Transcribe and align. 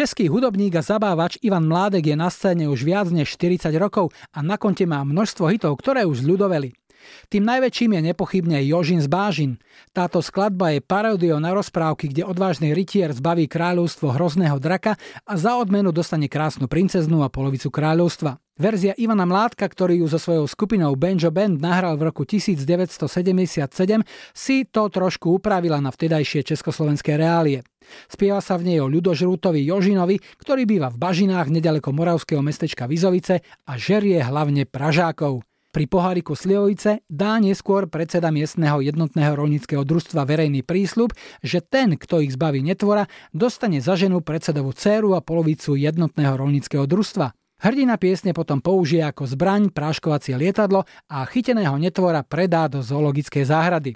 Český 0.00 0.32
hudobník 0.32 0.80
a 0.80 0.82
zabávač 0.82 1.36
Ivan 1.44 1.68
Mládek 1.68 2.08
je 2.08 2.16
na 2.16 2.32
scéne 2.32 2.72
už 2.72 2.88
viac 2.88 3.12
než 3.12 3.36
40 3.36 3.68
rokov 3.76 4.16
a 4.32 4.40
na 4.40 4.56
konte 4.56 4.88
má 4.88 5.04
množstvo 5.04 5.52
hitov, 5.52 5.76
ktoré 5.76 6.08
už 6.08 6.24
zľudoveli. 6.24 6.72
Tým 7.28 7.44
najväčším 7.46 7.96
je 7.96 8.00
nepochybne 8.12 8.58
Jožin 8.64 9.00
z 9.00 9.08
Bážin. 9.08 9.52
Táto 9.90 10.20
skladba 10.20 10.74
je 10.74 10.84
paródiou 10.84 11.38
na 11.38 11.54
rozprávky, 11.56 12.10
kde 12.10 12.26
odvážny 12.26 12.74
rytier 12.76 13.10
zbaví 13.10 13.50
kráľovstvo 13.50 14.14
hrozného 14.14 14.58
draka 14.62 14.98
a 15.24 15.32
za 15.34 15.58
odmenu 15.58 15.90
dostane 15.90 16.28
krásnu 16.28 16.68
princeznú 16.68 17.24
a 17.24 17.32
polovicu 17.32 17.72
kráľovstva. 17.72 18.38
Verzia 18.60 18.92
Ivana 18.92 19.24
Mládka, 19.24 19.64
ktorý 19.64 20.04
ju 20.04 20.06
so 20.12 20.20
svojou 20.20 20.44
skupinou 20.44 20.92
Banjo 20.92 21.32
Band 21.32 21.64
nahral 21.64 21.96
v 21.96 22.12
roku 22.12 22.28
1977, 22.28 23.00
si 24.36 24.68
to 24.68 24.84
trošku 24.92 25.40
upravila 25.40 25.80
na 25.80 25.88
vtedajšie 25.88 26.44
československé 26.44 27.16
reálie. 27.16 27.64
Spieva 28.04 28.44
sa 28.44 28.60
v 28.60 28.68
nej 28.68 28.78
o 28.84 28.92
ľudožrútovi 28.92 29.64
Jožinovi, 29.64 30.20
ktorý 30.44 30.68
býva 30.68 30.92
v 30.92 31.00
Bažinách 31.00 31.48
nedaleko 31.48 31.96
moravského 31.96 32.44
mestečka 32.44 32.84
Vizovice 32.84 33.40
a 33.64 33.80
žerie 33.80 34.20
hlavne 34.20 34.68
Pražákov. 34.68 35.40
Pri 35.70 35.86
poháriku 35.86 36.34
Slivovice 36.34 37.06
dá 37.06 37.38
neskôr 37.38 37.86
predseda 37.86 38.34
miestneho 38.34 38.82
jednotného 38.82 39.38
rolnického 39.38 39.86
družstva 39.86 40.26
verejný 40.26 40.66
prísľub, 40.66 41.14
že 41.46 41.62
ten, 41.62 41.94
kto 41.94 42.26
ich 42.26 42.34
zbaví 42.34 42.58
netvora, 42.58 43.06
dostane 43.30 43.78
za 43.78 43.94
ženu 43.94 44.18
predsedovú 44.18 44.74
dceru 44.74 45.14
a 45.14 45.22
polovicu 45.22 45.78
jednotného 45.78 46.34
rolnického 46.34 46.90
družstva. 46.90 47.30
Hrdina 47.62 48.02
piesne 48.02 48.34
potom 48.34 48.58
použije 48.58 49.06
ako 49.06 49.30
zbraň 49.30 49.70
práškovacie 49.70 50.34
lietadlo 50.34 50.90
a 51.06 51.22
chyteného 51.22 51.78
netvora 51.78 52.26
predá 52.26 52.66
do 52.66 52.82
zoologickej 52.82 53.46
záhrady. 53.46 53.94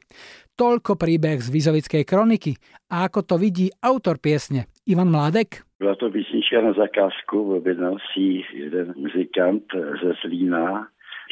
Toľko 0.54 0.94
príbeh 0.94 1.42
z 1.42 1.50
Vizovickej 1.50 2.06
kroniky. 2.06 2.54
A 2.94 3.10
ako 3.10 3.26
to 3.26 3.34
vidí 3.34 3.74
autor 3.82 4.22
piesne, 4.22 4.70
Ivan 4.86 5.10
Mládek? 5.10 5.66
Byla 5.82 5.98
to 5.98 6.06
písnička 6.06 6.62
na 6.62 6.70
zakázku, 6.70 7.58
objednal 7.58 7.98
si 8.14 8.46
jeden 8.54 8.94
muzikant 8.94 9.66
ze 9.74 10.14
Zlína, 10.22 10.86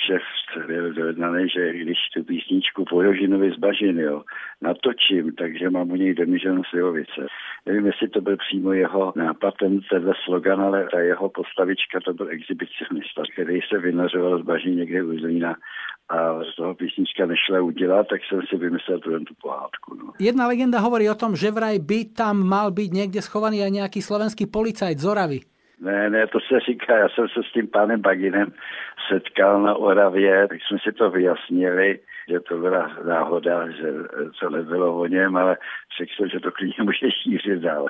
šéf 0.06 0.24
byl 0.66 0.92
dojednaný, 0.92 1.48
že 1.48 1.72
když 1.72 1.98
tu 2.14 2.24
písničku 2.24 2.84
po 2.84 3.02
Jožinovi 3.02 3.50
z 3.50 3.58
Bažin, 3.58 3.98
jo, 3.98 4.22
natočím, 4.60 5.32
takže 5.32 5.70
mám 5.70 5.90
u 5.90 5.96
něj 5.96 6.14
demíženou 6.14 6.62
Slivovice. 6.64 7.26
Nevím, 7.66 7.86
jestli 7.86 8.08
to 8.08 8.20
byl 8.20 8.36
přímo 8.36 8.72
jeho 8.72 9.12
nápad, 9.16 9.54
ten, 9.60 9.80
tenhle 9.90 10.14
slogan, 10.24 10.60
ale 10.60 10.88
ta 10.92 11.00
jeho 11.00 11.28
postavička, 11.28 12.00
to 12.04 12.14
byl 12.14 12.28
exhibicionista, 12.28 13.22
který 13.32 13.60
se 13.72 13.78
vynořoval 13.78 14.38
z 14.38 14.42
Bažin 14.42 14.76
někde 14.76 15.02
u 15.02 15.18
Zlína 15.18 15.56
a 16.08 16.44
z 16.44 16.56
toho 16.56 16.74
písnička 16.74 17.26
nešla 17.26 17.60
udělat, 17.60 18.06
tak 18.10 18.20
jsem 18.28 18.40
si 18.48 18.56
vymyslel 18.56 18.98
tu, 18.98 19.24
tu 19.24 19.34
pohádku. 19.42 19.94
No. 19.94 20.12
Jedna 20.20 20.46
legenda 20.46 20.78
hovorí 20.80 21.08
o 21.10 21.16
tom, 21.16 21.36
že 21.36 21.50
vraj 21.50 21.78
by 21.78 22.12
tam 22.12 22.44
mal 22.44 22.68
byť 22.68 22.90
niekde 22.92 23.20
schovaný 23.24 23.64
aj 23.64 23.72
nejaký 23.80 24.00
slovenský 24.04 24.44
policajt 24.50 24.98
z 24.98 25.06
Oravy. 25.08 25.40
Ne, 25.82 26.10
ne, 26.10 26.26
to 26.26 26.38
se 26.40 26.60
říká, 26.60 26.98
já 26.98 27.08
jsem 27.08 27.28
se 27.28 27.40
s 27.42 27.52
tím 27.52 27.68
pánem 27.68 28.00
Baginem 28.00 28.52
setkal 29.08 29.62
na 29.62 29.74
Oravě, 29.74 30.48
tak 30.48 30.58
jsme 30.62 30.78
si 30.78 30.92
to 30.92 31.10
vyjasnili, 31.10 31.98
že 32.28 32.40
to 32.40 32.58
byla 32.58 32.90
náhoda, 33.04 33.70
že 33.70 33.92
to 34.40 34.50
nebylo 34.50 35.00
o 35.00 35.06
něm, 35.06 35.36
ale 35.36 35.56
řekl 35.98 36.28
že 36.32 36.40
to 36.40 36.52
klidně 36.52 36.82
může 36.82 37.10
šířit 37.10 37.58
dál. 37.58 37.86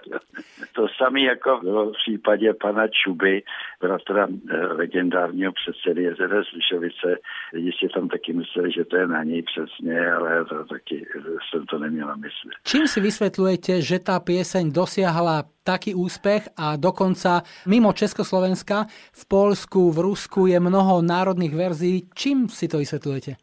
To 0.83 0.89
samé 1.05 1.21
jako 1.21 1.61
v 1.63 1.93
případě 2.03 2.55
pana 2.55 2.89
Čuby, 2.89 3.43
bratra 3.81 4.27
eh, 4.27 4.67
legendárního 4.67 5.53
předsedy 5.53 6.03
JZD 6.03 6.35
Slyšovice. 6.51 7.09
Lidi 7.53 7.71
si 7.73 7.89
tam 7.95 8.09
taky 8.09 8.33
mysleli, 8.33 8.73
že 8.73 8.85
to 8.85 8.97
je 8.97 9.07
na 9.07 9.23
něj 9.23 9.43
přesně, 9.43 10.13
ale 10.13 10.45
to 10.45 10.65
taky 10.65 11.07
jsem 11.51 11.67
to 11.67 11.79
neměla 11.79 12.17
myslet. 12.17 12.55
Čím 12.67 12.91
si 12.91 12.99
vysvetľujete, 12.99 13.79
že 13.79 14.03
tá 14.03 14.19
pieseň 14.19 14.75
dosiahla 14.75 15.47
taký 15.63 15.95
úspech 15.95 16.51
a 16.59 16.75
dokonca 16.75 17.47
mimo 17.71 17.95
Československa 17.95 18.91
v 19.15 19.23
Polsku, 19.31 19.95
v 19.95 19.99
Rusku 20.03 20.51
je 20.51 20.59
mnoho 20.59 20.99
národných 20.99 21.55
verzií. 21.55 22.11
Čím 22.11 22.51
si 22.51 22.67
to 22.67 22.83
vysvetľujete? 22.83 23.39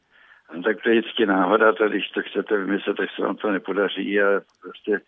No, 0.53 0.63
tak 0.63 0.81
to 0.81 0.89
je 0.89 0.99
vždycky 0.99 1.25
náhoda, 1.25 1.73
to, 1.73 1.89
když 1.89 2.09
to 2.09 2.21
chcete 2.21 2.57
vymyslet, 2.57 2.97
tak 2.97 3.09
se 3.15 3.21
vám 3.21 3.35
to 3.35 3.51
nepodaří 3.51 4.21
a 4.21 4.41
prostě, 4.61 5.01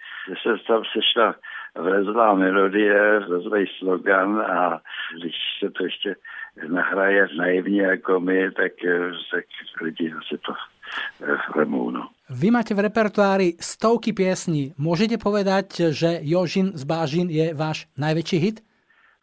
se 0.44 0.50
tam 0.68 0.84
sešla 0.94 1.36
vrezlá 1.76 2.34
melodie, 2.34 3.20
vrezlý 3.20 3.66
slogan 3.80 4.42
a 4.42 4.82
když 5.20 5.36
se 5.59 5.70
to 5.70 5.84
ještě 5.84 6.16
nahraje 6.68 7.28
naivně 7.38 7.82
jako 7.82 8.20
my, 8.20 8.52
tak, 8.52 8.72
tak 9.32 9.46
lidi 9.82 10.14
si 10.28 10.38
to 10.38 10.54
vemú. 11.56 11.92
No. 11.92 12.12
Vy 12.30 12.52
máte 12.52 12.76
v 12.76 12.84
repertoári 12.84 13.56
stovky 13.59 14.12
piesní. 14.12 14.76
Môžete 14.76 15.16
povedať, 15.16 15.96
že 15.96 16.20
Jožin 16.24 16.76
z 16.76 16.84
Bážin 16.84 17.28
je 17.32 17.56
váš 17.56 17.88
najväčší 17.96 18.38
hit? 18.40 18.58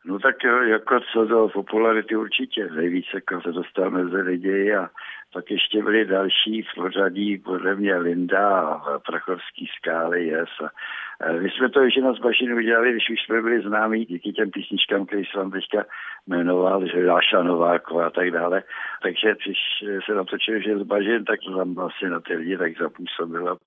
No 0.09 0.19
tak 0.19 0.37
jako 0.67 1.01
co 1.13 1.25
do 1.25 1.49
popularity 1.49 2.17
určitě. 2.17 2.69
Nejvíc 2.71 3.07
jako 3.15 3.41
se 3.41 3.53
dostal 3.53 3.91
mezi 3.91 4.17
lidi 4.17 4.75
a 4.75 4.91
pak 5.33 5.51
ještě 5.51 5.83
byly 5.83 6.05
další 6.05 6.63
v 6.63 6.75
pořadí, 6.75 7.39
podle 7.39 7.75
mě 7.75 7.97
Linda 7.97 8.59
a 8.59 8.99
Prachovský 8.99 9.69
skály, 9.77 10.27
yes. 10.27 10.49
A 11.21 11.33
my 11.33 11.51
jsme 11.51 11.69
to 11.69 11.81
ještě 11.81 12.01
na 12.01 12.13
Zbašinu 12.13 12.57
udělali, 12.57 12.93
když 12.93 13.11
už 13.11 13.23
jsme 13.27 13.43
byli 13.43 13.63
známí 13.63 14.05
díky 14.05 14.33
těm 14.33 14.51
písničkám, 14.51 15.07
který 15.07 15.25
jsem 15.25 15.41
vám 15.41 15.51
teďka 15.51 15.85
jmenoval, 16.27 16.87
že 16.87 17.03
Dáša 17.03 17.43
Nováková 17.43 18.07
a 18.07 18.11
tak 18.11 18.31
dále. 18.31 18.63
Takže 19.03 19.35
když 19.45 19.59
se 20.07 20.15
natočili, 20.15 20.63
že 20.63 20.79
Zbažin, 20.79 21.25
tak 21.25 21.41
to 21.41 21.57
tam 21.57 21.75
vlastně 21.75 22.11
na 22.11 22.21
ty 22.21 22.35
lidi 22.35 22.59
tak 22.59 22.79
zapůsobilo. 22.79 23.59